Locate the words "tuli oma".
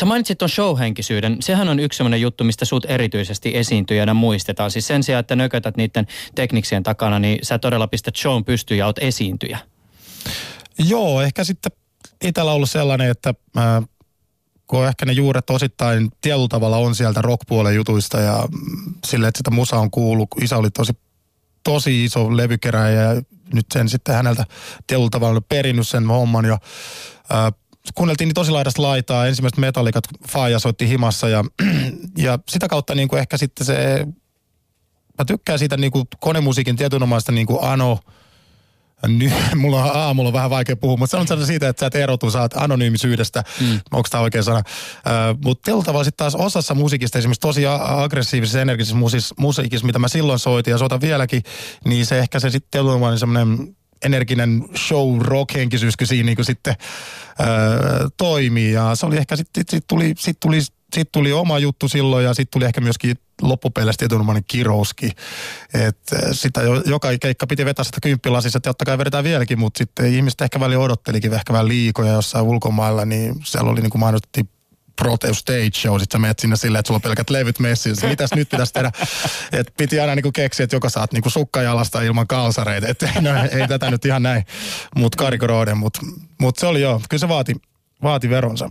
61.12-61.58